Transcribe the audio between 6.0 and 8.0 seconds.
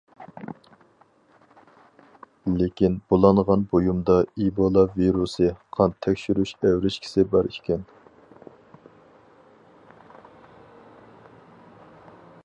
تەكشۈرۈش ئەۋرىشكىسى بار ئىكەن.